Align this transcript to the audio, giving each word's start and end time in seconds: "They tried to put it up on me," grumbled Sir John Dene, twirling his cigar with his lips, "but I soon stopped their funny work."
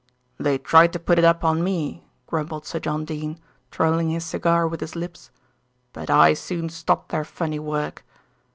"They 0.39 0.57
tried 0.57 0.93
to 0.93 0.99
put 0.99 1.19
it 1.19 1.23
up 1.23 1.43
on 1.43 1.63
me," 1.63 2.07
grumbled 2.25 2.65
Sir 2.65 2.79
John 2.79 3.05
Dene, 3.05 3.37
twirling 3.69 4.09
his 4.09 4.25
cigar 4.25 4.67
with 4.67 4.79
his 4.79 4.95
lips, 4.95 5.29
"but 5.93 6.09
I 6.09 6.33
soon 6.33 6.69
stopped 6.69 7.09
their 7.09 7.23
funny 7.23 7.59
work." 7.59 8.03